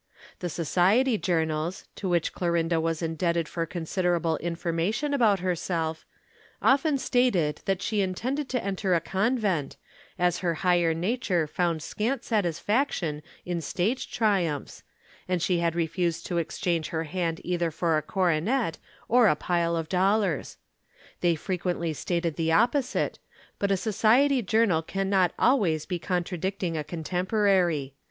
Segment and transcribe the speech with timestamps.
[0.39, 6.07] The Society journals, to which Clorinda was indebted for considerable information about herself,
[6.59, 9.77] often stated that she intended to enter a convent,
[10.17, 14.81] as her higher nature found scant satisfaction in stage triumphs,
[15.27, 19.75] and she had refused to exchange her hand either for a coronet or a pile
[19.75, 20.57] of dollars.
[21.19, 23.19] They frequently stated the opposite,
[23.59, 27.93] but a Society journal cannot always be contradicting a contemporary.